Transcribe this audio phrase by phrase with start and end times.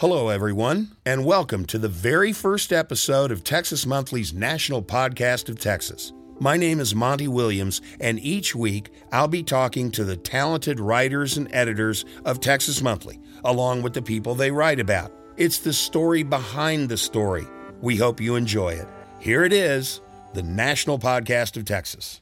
[0.00, 5.58] Hello, everyone, and welcome to the very first episode of Texas Monthly's National Podcast of
[5.58, 6.12] Texas.
[6.38, 11.36] My name is Monte Williams, and each week I'll be talking to the talented writers
[11.36, 15.10] and editors of Texas Monthly, along with the people they write about.
[15.36, 17.48] It's the story behind the story.
[17.80, 18.86] We hope you enjoy it.
[19.18, 20.00] Here it is
[20.32, 22.20] the National Podcast of Texas.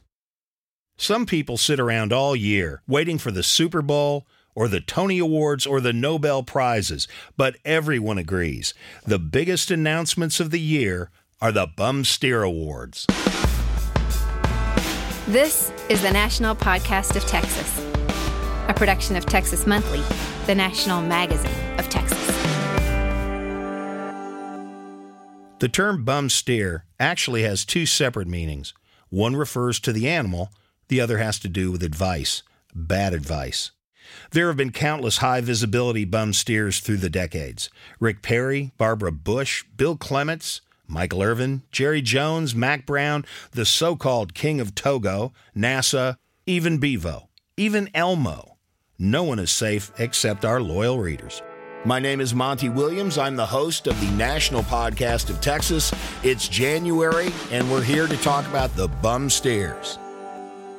[0.97, 4.25] Some people sit around all year waiting for the Super Bowl
[4.57, 8.73] or the Tony Awards or the Nobel Prizes, but everyone agrees
[9.05, 13.05] the biggest announcements of the year are the Bum Steer Awards.
[15.27, 17.85] This is the National Podcast of Texas,
[18.67, 20.01] a production of Texas Monthly,
[20.47, 22.17] the national magazine of Texas.
[25.59, 28.73] The term bum steer actually has two separate meanings.
[29.09, 30.49] One refers to the animal,
[30.87, 32.41] the other has to do with advice,
[32.73, 33.69] bad advice.
[34.31, 39.63] There have been countless high visibility bum steers through the decades Rick Perry, Barbara Bush,
[39.75, 46.17] Bill Clements, Michael Irvin, Jerry Jones, Mack Brown, the so called King of Togo, NASA,
[46.45, 48.57] even Bevo, even Elmo.
[48.97, 51.41] No one is safe except our loyal readers.
[51.85, 53.17] My name is Monte Williams.
[53.17, 55.93] I'm the host of the National Podcast of Texas.
[56.23, 59.99] It's January, and we're here to talk about the bum steers.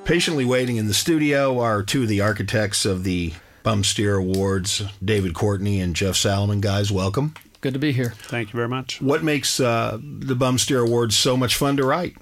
[0.09, 4.83] Patiently waiting in the studio are two of the architects of the Bum Steer Awards,
[5.05, 6.63] David Courtney and Jeff Salamon.
[6.63, 7.35] Guys, welcome.
[7.61, 8.15] Good to be here.
[8.17, 9.03] Thank you very much.
[9.03, 12.17] What makes uh, the Bum Steer Awards so much fun to write?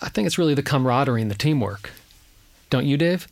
[0.00, 1.92] I think it's really the camaraderie and the teamwork.
[2.68, 3.28] Don't you, Dave?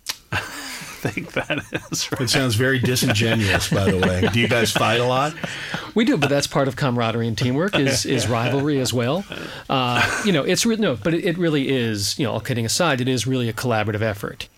[1.11, 1.58] Think that
[1.91, 2.20] is right.
[2.22, 4.28] It sounds very disingenuous, by the way.
[4.33, 5.34] Do you guys fight a lot?
[5.94, 9.25] We do, but that's part of camaraderie and teamwork is is rivalry as well.
[9.69, 12.19] Uh, you know, it's re- no, but it, it really is.
[12.19, 14.48] You know, all kidding aside, it is really a collaborative effort.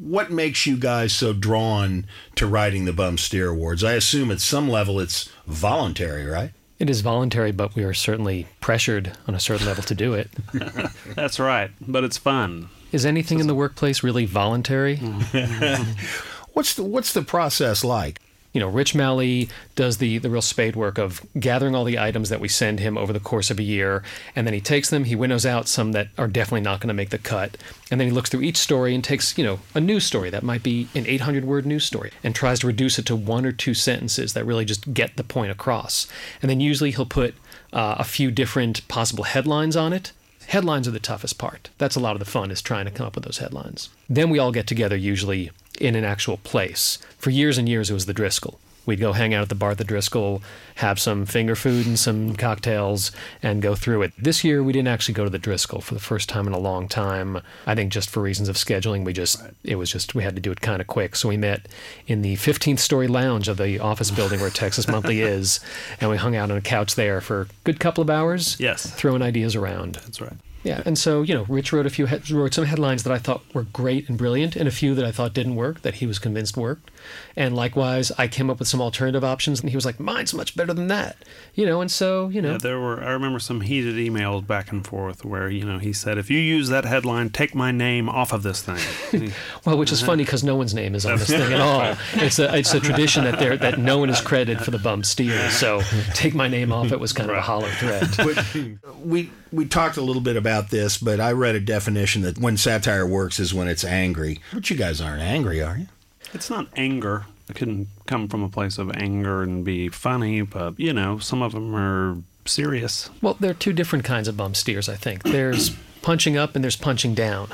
[0.00, 3.84] What makes you guys so drawn to writing the Bum Steer Awards?
[3.84, 6.52] I assume at some level it's voluntary, right?
[6.78, 10.30] It is voluntary, but we are certainly pressured on a certain level to do it.
[11.14, 12.68] That's right, but it's fun.
[12.92, 14.96] Is anything in the workplace really voluntary?
[16.52, 18.20] what's the what's the process like?
[18.56, 22.30] You know, Rich Malley does the the real spade work of gathering all the items
[22.30, 24.02] that we send him over the course of a year,
[24.34, 26.94] and then he takes them, he winnows out some that are definitely not going to
[26.94, 27.58] make the cut,
[27.90, 30.42] and then he looks through each story and takes, you know, a news story that
[30.42, 33.52] might be an 800 word news story and tries to reduce it to one or
[33.52, 36.06] two sentences that really just get the point across.
[36.40, 37.34] And then usually he'll put
[37.74, 40.12] uh, a few different possible headlines on it
[40.48, 41.70] Headlines are the toughest part.
[41.76, 43.88] That's a lot of the fun is trying to come up with those headlines.
[44.08, 45.50] Then we all get together usually
[45.80, 46.98] in an actual place.
[47.18, 48.58] For years and years it was the Driscoll.
[48.86, 50.42] We'd go hang out at the bar at the Driscoll,
[50.76, 53.10] have some finger food and some cocktails,
[53.42, 54.12] and go through it.
[54.16, 56.58] This year, we didn't actually go to the Driscoll for the first time in a
[56.58, 57.40] long time.
[57.66, 59.52] I think just for reasons of scheduling, we just, right.
[59.64, 61.16] it was just, we had to do it kind of quick.
[61.16, 61.66] So we met
[62.06, 65.58] in the 15th story lounge of the office building where Texas Monthly is,
[66.00, 68.58] and we hung out on a couch there for a good couple of hours.
[68.60, 68.88] Yes.
[68.88, 69.96] Throwing ideas around.
[69.96, 70.36] That's right.
[70.66, 73.18] Yeah, and so you know, Rich wrote a few he- wrote some headlines that I
[73.18, 76.06] thought were great and brilliant, and a few that I thought didn't work that he
[76.06, 76.90] was convinced worked.
[77.36, 80.56] And likewise, I came up with some alternative options, and he was like, "Mine's much
[80.56, 81.16] better than that,"
[81.54, 81.80] you know.
[81.80, 83.02] And so you know, yeah, there were.
[83.02, 86.38] I remember some heated emails back and forth where you know he said, "If you
[86.38, 89.32] use that headline, take my name off of this thing."
[89.64, 90.12] well, which is uh-huh.
[90.12, 91.96] funny because no one's name is on this thing at all.
[92.14, 95.04] It's a it's a tradition that there that no one is credited for the bum
[95.04, 95.52] steers.
[95.52, 95.82] So
[96.14, 98.78] take my name off it was kind of a hollow thread.
[99.04, 102.56] we we talked a little bit about this, but I read a definition that when
[102.56, 104.40] satire works is when it's angry.
[104.52, 105.86] But you guys aren't angry, are you?
[106.32, 107.26] It's not anger.
[107.48, 111.42] It can come from a place of anger and be funny, but you know, some
[111.42, 113.10] of them are serious.
[113.22, 115.22] Well, there are two different kinds of bum steers, I think.
[115.22, 115.70] There's
[116.02, 117.48] punching up and there's punching down.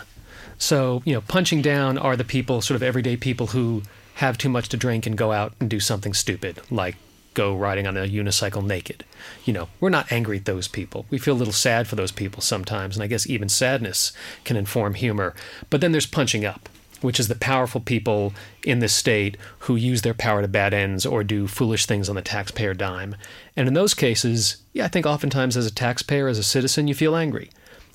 [0.59, 3.82] So, you know, punching down are the people, sort of everyday people who
[4.15, 6.97] have too much to drink and go out and do something stupid, like
[7.34, 9.05] go riding on a unicycle naked.
[9.44, 11.06] You know, we're not angry at those people.
[11.11, 14.12] We feel a little sad for those people sometimes, and I guess even sadness
[14.44, 15.34] can inform humor.
[15.71, 16.69] But then there's punching up,
[17.03, 18.33] which is the powerful people
[18.65, 22.17] in this state who use their power to bad ends or do foolish things on
[22.17, 23.17] the taxpayer dime.
[23.57, 26.94] And in those cases, yeah, I think oftentimes as a taxpayer, as a citizen, you
[26.94, 27.50] feel angry,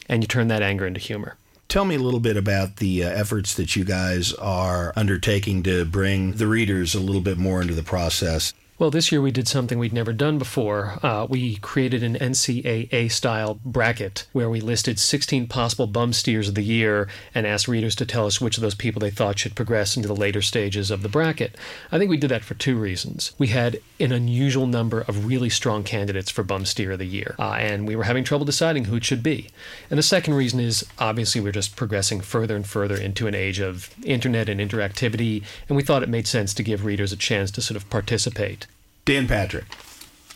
[0.07, 1.35] and you turn that anger into humor.
[1.67, 5.83] Tell me a little bit about the uh, efforts that you guys are undertaking to
[5.83, 8.53] bring the readers a little bit more into the process.
[8.79, 10.99] Well, this year we did something we'd never done before.
[11.01, 16.53] Uh, we created an NCAA style bracket where we listed 16 possible bum steers of
[16.53, 19.55] the year and asked readers to tell us which of those people they thought should
[19.55, 21.55] progress into the later stages of the bracket.
[21.91, 23.31] I think we did that for two reasons.
[23.39, 27.33] We had an unusual number of really strong candidates for bum steer of the year,
[27.39, 29.49] uh, and we were having trouble deciding who it should be.
[29.89, 33.59] And the second reason is obviously we're just progressing further and further into an age
[33.59, 37.49] of internet and interactivity, and we thought it made sense to give readers a chance
[37.49, 38.66] to sort of participate.
[39.07, 39.63] Dan Patrick.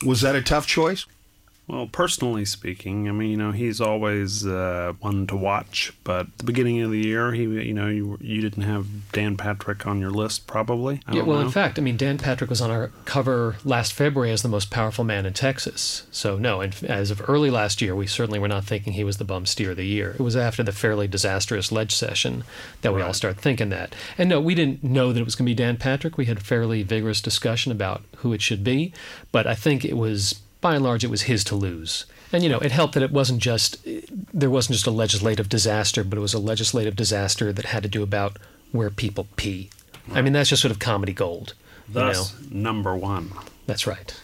[0.06, 1.06] Was that a tough choice?
[1.71, 5.94] Well, personally speaking, I mean, you know, he's always uh, one to watch.
[6.03, 9.38] But at the beginning of the year, he, you know, you you didn't have Dan
[9.38, 11.00] Patrick on your list, probably.
[11.07, 11.45] I Yeah, well, know.
[11.45, 14.69] in fact, I mean, Dan Patrick was on our cover last February as the most
[14.69, 16.06] powerful man in Texas.
[16.12, 19.15] So, no, and as of early last year, we certainly were not thinking he was
[19.15, 20.12] the bum steer of the year.
[20.19, 22.44] It was after the fairly disastrous Lege session
[22.81, 23.95] that we all started thinking that.
[24.18, 26.18] And no, we didn't know that it was going to be Dan Patrick.
[26.18, 28.91] We had a fairly vigorous discussion about who it should be,
[29.31, 32.06] but I think it was, by and large, it was his to lose.
[32.31, 33.78] And you know, it helped that it wasn't just
[34.34, 37.90] there wasn't just a legislative disaster, but it was a legislative disaster that had to
[37.90, 38.38] do about
[38.72, 39.69] where people pee.
[40.13, 41.54] I mean, that's just sort of comedy gold.
[41.90, 43.31] You know, Thus, number one.
[43.66, 44.18] that's right.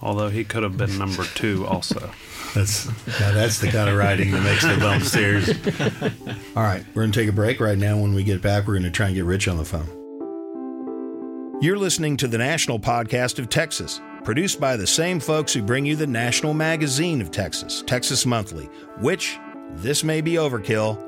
[0.00, 2.10] Although he could have been number two also.
[2.54, 2.86] That's
[3.20, 5.48] now that's the kind of writing that makes the bum steers.
[6.56, 7.96] All right, we're gonna take a break right now.
[7.98, 9.88] When we get back, we're gonna try and get Rich on the phone.
[11.62, 15.84] You're listening to the National Podcast of Texas, produced by the same folks who bring
[15.84, 18.66] you the National Magazine of Texas, Texas Monthly,
[19.00, 19.38] which,
[19.72, 20.98] this may be overkill,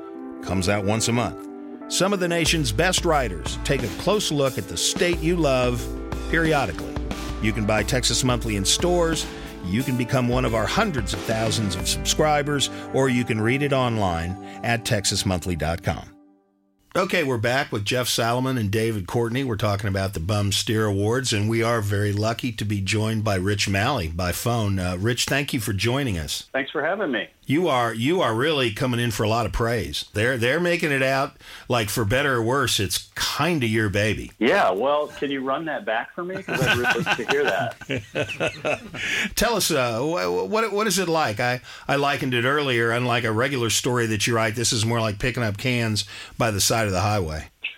[0.43, 1.47] comes out once a month.
[1.87, 5.85] Some of the nation's best writers take a close look at the state you love
[6.29, 6.93] periodically.
[7.41, 9.25] You can buy Texas Monthly in stores,
[9.65, 13.61] you can become one of our hundreds of thousands of subscribers, or you can read
[13.61, 14.31] it online
[14.63, 16.14] at texasmonthly.com.
[16.97, 19.43] Okay, we're back with Jeff Salamon and David Courtney.
[19.43, 23.21] We're talking about the Bum Steer Awards, and we are very lucky to be joined
[23.21, 24.79] by Rich Malley by phone.
[24.79, 26.47] Uh, Rich, thank you for joining us.
[26.53, 27.27] Thanks for having me.
[27.47, 30.05] You are you are really coming in for a lot of praise.
[30.13, 31.37] They're they're making it out
[31.69, 34.31] like for better or worse, it's kind of your baby.
[34.39, 36.37] Yeah, well, can you run that back for me?
[36.37, 39.31] Because I'd really like to hear that.
[39.35, 41.39] Tell us uh, what what is it like?
[41.39, 42.89] I I likened it earlier.
[42.89, 46.05] Unlike a regular story that you write, this is more like picking up cans
[46.39, 47.49] by the side of the highway.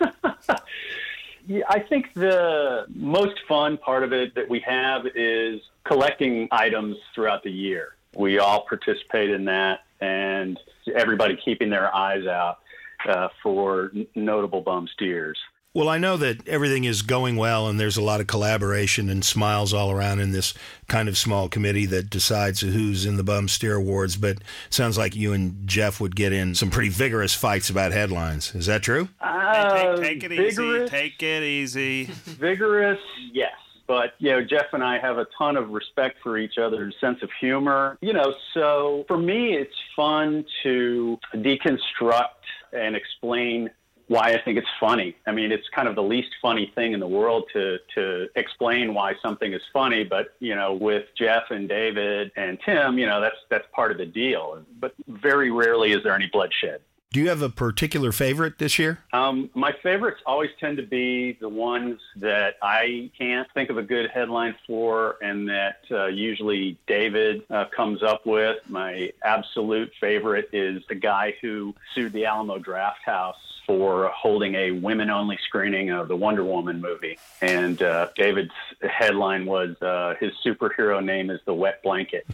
[1.68, 7.42] I think the most fun part of it that we have is collecting items throughout
[7.42, 7.94] the year.
[8.14, 10.58] We all participate in that, and
[10.94, 12.58] everybody keeping their eyes out
[13.06, 15.38] uh, for n- notable bum steers.
[15.74, 19.22] Well, I know that everything is going well, and there's a lot of collaboration and
[19.22, 20.54] smiles all around in this
[20.88, 24.16] kind of small committee that decides who's in the Bum Steer Awards.
[24.16, 24.38] But
[24.70, 28.54] sounds like you and Jeff would get in some pretty vigorous fights about headlines.
[28.54, 29.10] Is that true?
[29.20, 30.88] Uh, take, take it vigorous, easy.
[30.88, 32.04] Take it easy.
[32.24, 33.00] vigorous,
[33.32, 33.52] yes.
[33.86, 37.22] But you know, Jeff and I have a ton of respect for each other's sense
[37.22, 37.98] of humor.
[38.00, 42.28] You know, so for me, it's fun to deconstruct
[42.72, 43.70] and explain
[44.08, 45.14] why I think it's funny.
[45.26, 48.94] I mean, it's kind of the least funny thing in the world to to explain
[48.94, 53.20] why something is funny, but you know, with Jeff and David and Tim, you know,
[53.20, 54.64] that's that's part of the deal.
[54.80, 56.80] But very rarely is there any bloodshed.
[57.10, 58.98] Do you have a particular favorite this year?
[59.14, 63.82] Um, my favorites always tend to be the ones that I can't think of a
[63.82, 68.58] good headline for, and that uh, usually David uh, comes up with.
[68.68, 73.32] My absolute favorite is the guy who sued the Alamo Drafthouse
[73.68, 78.50] for holding a women-only screening of the Wonder Woman movie, and uh, David's
[78.80, 82.26] headline was uh, his superhero name is the Wet Blanket.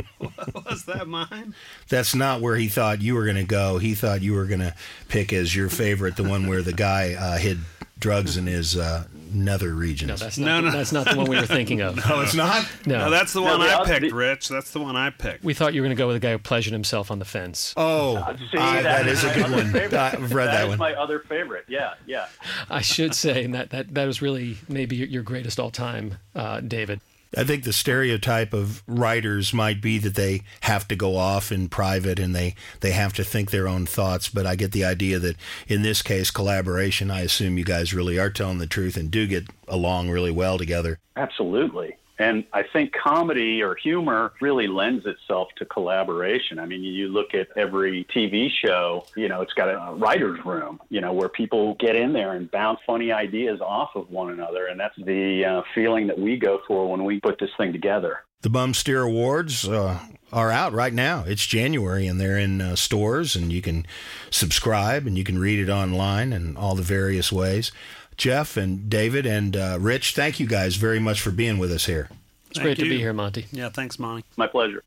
[0.54, 1.54] Was that mine?
[1.88, 3.78] That's not where he thought you were going to go.
[3.78, 4.74] He thought you were going to
[5.08, 7.58] pick as your favorite the one where the guy uh, hid
[8.00, 10.08] drugs in his uh, nether regions.
[10.08, 10.70] No, that's not, No, no.
[10.70, 11.96] that's not the one we were thinking of.
[12.08, 12.66] no, it's not.
[12.86, 14.48] No, No, that's the No, one the I picked, the- Rich.
[14.48, 15.42] That's the one I picked.
[15.44, 17.24] we thought you were going to go with the guy who pleasured himself on the
[17.24, 17.74] fence.
[17.76, 18.14] Oh,
[18.52, 19.72] See, I- that is a good one.
[19.72, 19.94] favorite.
[19.94, 20.78] I've read that is one.
[20.78, 21.64] my other favorite.
[21.68, 22.26] Yeah, yeah.
[22.70, 26.18] I should say, and that, that, that was really maybe your, your greatest all time,
[26.34, 27.00] uh, David.
[27.36, 31.68] I think the stereotype of writers might be that they have to go off in
[31.68, 34.28] private and they, they have to think their own thoughts.
[34.28, 38.18] But I get the idea that in this case, collaboration, I assume you guys really
[38.18, 40.98] are telling the truth and do get along really well together.
[41.16, 41.96] Absolutely.
[42.18, 46.58] And I think comedy or humor really lends itself to collaboration.
[46.58, 50.80] I mean, you look at every TV show, you know, it's got a writer's room,
[50.88, 54.66] you know, where people get in there and bounce funny ideas off of one another.
[54.66, 58.24] And that's the uh, feeling that we go for when we put this thing together.
[58.42, 59.98] The Bum Steer Awards uh,
[60.32, 61.24] are out right now.
[61.26, 63.86] It's January and they're in uh, stores and you can
[64.30, 67.72] subscribe and you can read it online and all the various ways.
[68.18, 71.86] Jeff and David and uh, Rich, thank you guys very much for being with us
[71.86, 72.08] here.
[72.50, 73.46] It's Thank great to be here, Monte.
[73.52, 74.24] Yeah, thanks, Monte.
[74.36, 74.82] My pleasure.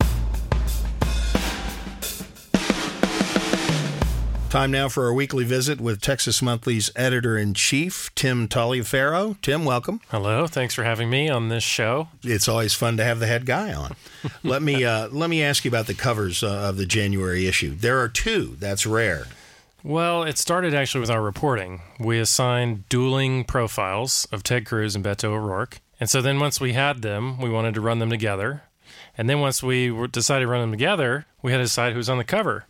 [4.50, 9.39] Time now for our weekly visit with Texas Monthly's editor in chief, Tim Taliaferro.
[9.41, 10.01] Tim, welcome.
[10.09, 12.09] Hello, thanks for having me on this show.
[12.23, 13.95] It's always fun to have the head guy on.
[14.43, 17.75] let me uh, let me ask you about the covers uh, of the January issue.
[17.75, 18.57] There are two.
[18.59, 19.27] That's rare.
[19.83, 21.81] Well, it started actually with our reporting.
[22.00, 26.73] We assigned dueling profiles of Ted Cruz and Beto O'Rourke, And so then once we
[26.73, 28.63] had them, we wanted to run them together.
[29.17, 32.19] And then once we decided to run them together, we had to decide who's on
[32.19, 32.65] the cover.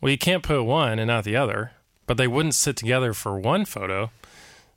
[0.00, 1.72] Well, you can't put one and not the other,
[2.06, 4.10] but they wouldn't sit together for one photo.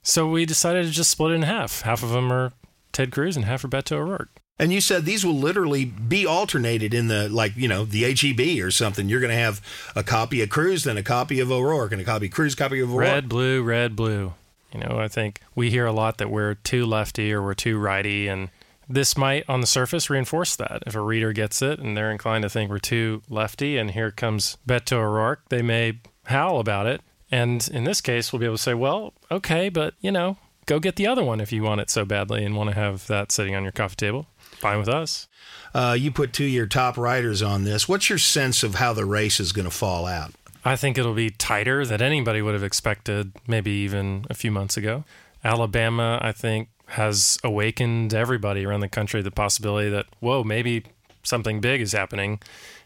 [0.03, 1.81] So we decided to just split it in half.
[1.81, 2.53] Half of them are
[2.93, 4.29] Ted Cruz and half are Beto O'Rourke.
[4.59, 8.63] And you said these will literally be alternated in the like you know the HEB
[8.65, 9.07] or something.
[9.07, 9.61] You're going to have
[9.95, 12.79] a copy of Cruz, then a copy of O'Rourke, and a copy of Cruz, copy
[12.79, 13.01] of O'Rourke.
[13.01, 14.33] Red, blue, red, blue.
[14.73, 17.77] You know, I think we hear a lot that we're too lefty or we're too
[17.77, 18.49] righty, and
[18.89, 20.83] this might, on the surface, reinforce that.
[20.85, 24.11] If a reader gets it and they're inclined to think we're too lefty, and here
[24.11, 27.01] comes Beto O'Rourke, they may howl about it.
[27.31, 30.79] And in this case, we'll be able to say, well, okay, but you know, go
[30.79, 33.31] get the other one if you want it so badly and want to have that
[33.31, 34.27] sitting on your coffee table.
[34.59, 35.27] Fine with us.
[35.73, 37.87] Uh, you put two of your top writers on this.
[37.87, 40.31] What's your sense of how the race is going to fall out?
[40.65, 44.75] I think it'll be tighter than anybody would have expected, maybe even a few months
[44.75, 45.03] ago.
[45.43, 50.83] Alabama, I think, has awakened everybody around the country the possibility that, whoa, maybe
[51.23, 52.39] something big is happening.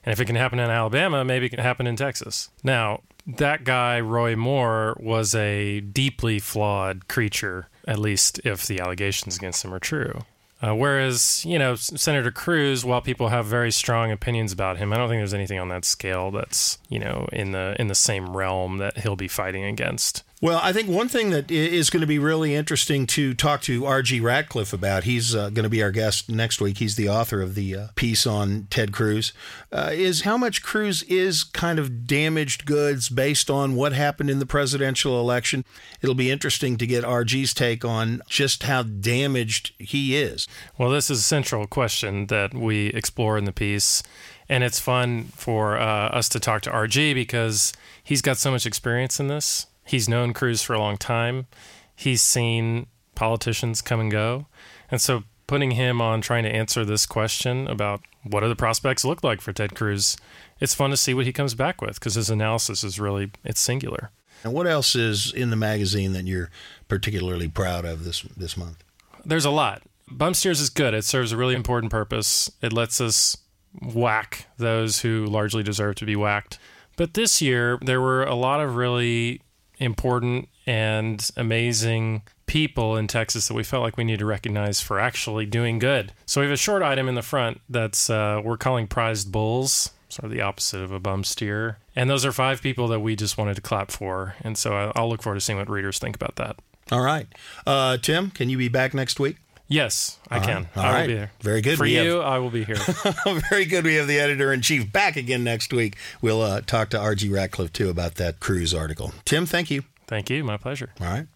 [0.04, 2.50] And if it can happen in Alabama, maybe it can happen in Texas.
[2.64, 9.38] Now, that guy, Roy Moore, was a deeply flawed creature, at least if the allegations
[9.38, 10.22] against him are true.
[10.62, 14.98] Uh, whereas, you know, Senator Cruz, while people have very strong opinions about him, I
[14.98, 18.36] don't think there's anything on that scale that's, you know, in the in the same
[18.38, 20.24] realm that he'll be fighting against.
[20.44, 23.86] Well, I think one thing that is going to be really interesting to talk to
[23.86, 24.22] R.G.
[24.22, 26.80] Ratcliffe about, he's uh, going to be our guest next week.
[26.80, 29.34] He's the author of the uh, piece on Ted Cruz,
[29.72, 34.40] uh, is how much Cruz is kind of damaged goods based on what happened in
[34.40, 35.64] the presidential election.
[36.02, 40.48] It'll be interesting to get R.G.'s take on just how damaged he is.
[40.76, 44.02] Well, this is a central question that we explore in the piece.
[44.50, 48.66] And it's fun for uh, us to talk to RG because he's got so much
[48.66, 51.48] experience in this He's known Cruz for a long time.
[51.94, 54.48] He's seen politicians come and go.
[54.90, 59.04] And so putting him on trying to answer this question about what do the prospects
[59.04, 60.16] look like for Ted Cruz,
[60.62, 63.60] it's fun to see what he comes back with because his analysis is really it's
[63.60, 64.12] singular.
[64.46, 66.50] And what else is in the magazine that you're
[66.88, 68.86] particularly proud of this this month?
[69.26, 69.82] There's a lot.
[70.10, 70.94] Bum Steers is good.
[70.94, 72.50] It serves a really important purpose.
[72.62, 73.36] It lets us
[73.82, 76.60] whack those who largely deserve to be whacked.
[76.96, 79.42] But this year, there were a lot of really
[79.82, 85.00] important and amazing people in Texas that we felt like we need to recognize for
[85.00, 86.14] actually doing good.
[86.26, 89.92] So we have a short item in the front that's uh, we're calling prized bulls,
[90.10, 91.78] sort of the opposite of a bum steer.
[91.96, 94.36] And those are five people that we just wanted to clap for.
[94.42, 96.58] And so I'll look forward to seeing what readers think about that.
[96.92, 97.28] All right.
[97.66, 99.38] Uh, Tim, can you be back next week?
[99.72, 100.68] Yes, I can.
[100.76, 101.08] All I will right.
[101.08, 101.32] be there.
[101.42, 101.78] Very good.
[101.78, 102.76] For We you, have- I will be here.
[103.50, 103.86] Very good.
[103.86, 105.96] We have the editor in chief back again next week.
[106.22, 107.30] We'll uh, talk to R.G.
[107.30, 109.14] Ratcliffe too about that Cruz article.
[109.26, 109.84] Tim, thank you.
[110.08, 110.44] Thank you.
[110.44, 110.90] My pleasure.
[111.00, 111.28] All right.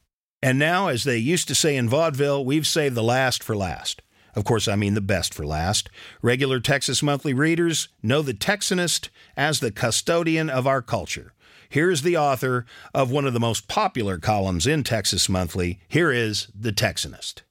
[0.44, 4.02] And now, as they used to say in vaudeville, we've saved the last for last.
[4.36, 5.90] Of course, I mean the best for last.
[6.22, 11.32] Regular Texas Monthly readers know the Texanist as the custodian of our culture.
[11.70, 15.80] Here's the author of one of the most popular columns in Texas Monthly.
[15.88, 17.42] Here is The Texanist.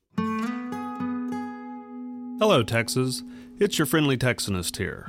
[2.40, 3.22] Hello, Texas.
[3.60, 5.08] It's your friendly Texanist here.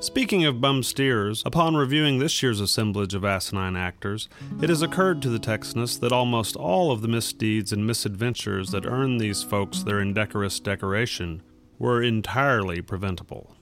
[0.00, 4.28] Speaking of bum steers, upon reviewing this year's assemblage of asinine actors,
[4.60, 8.84] it has occurred to the Texanist that almost all of the misdeeds and misadventures that
[8.84, 11.42] earned these folks their indecorous decoration
[11.78, 13.56] were entirely preventable.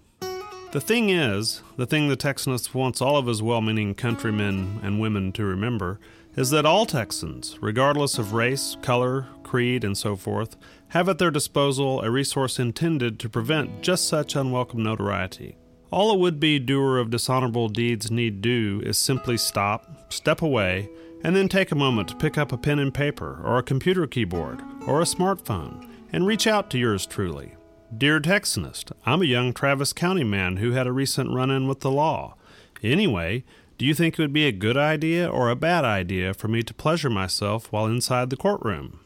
[0.72, 5.00] The thing is, the thing the Texanist wants all of his well meaning countrymen and
[5.00, 6.00] women to remember
[6.36, 10.56] is that all Texans, regardless of race, color, creed, and so forth,
[10.88, 15.56] have at their disposal a resource intended to prevent just such unwelcome notoriety.
[15.90, 20.88] All a would be doer of dishonorable deeds need do is simply stop, step away,
[21.22, 24.06] and then take a moment to pick up a pen and paper, or a computer
[24.06, 27.54] keyboard, or a smartphone, and reach out to yours truly.
[27.96, 31.80] Dear Texanist, I'm a young Travis County man who had a recent run in with
[31.80, 32.34] the law.
[32.82, 33.44] Anyway,
[33.78, 36.62] do you think it would be a good idea or a bad idea for me
[36.62, 39.00] to pleasure myself while inside the courtroom?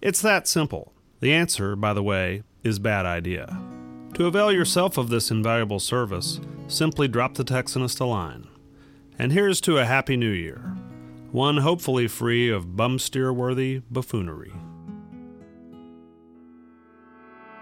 [0.00, 0.92] It's that simple.
[1.26, 3.60] The answer, by the way, is bad idea.
[4.14, 8.46] To avail yourself of this invaluable service, simply drop the Texanist a line.
[9.18, 10.76] And here's to a Happy New Year,
[11.32, 14.52] one hopefully free of bumsteer worthy buffoonery.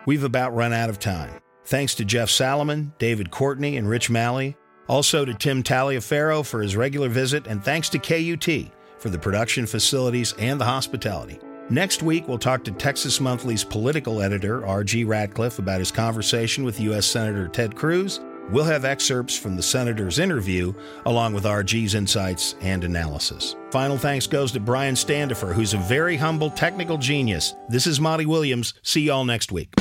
[0.05, 1.41] We've about run out of time.
[1.65, 4.59] Thanks to Jeff Salamon, David Courtney, and Rich Malley.
[4.89, 9.65] Also to Tim Taliaferro for his regular visit, and thanks to KUT for the production
[9.65, 11.41] facilities and the hospitality.
[11.71, 15.05] Next week, we'll talk to Texas Monthly's political editor, R.G.
[15.05, 17.07] Ratcliffe, about his conversation with U.S.
[17.07, 18.21] Senator Ted Cruz.
[18.51, 20.75] We'll have excerpts from the senator's interview,
[21.07, 23.57] along with RG's insights and analysis.
[23.71, 27.55] Final thanks goes to Brian Standifer, who's a very humble technical genius.
[27.71, 28.75] This is Monte Williams.
[28.83, 29.73] See y'all next week.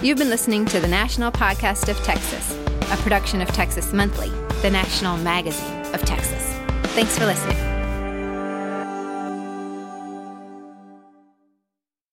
[0.00, 2.56] You've been listening to the National Podcast of Texas,
[2.90, 4.30] a production of Texas Monthly,
[4.62, 6.42] the national magazine of Texas.
[6.94, 7.67] Thanks for listening.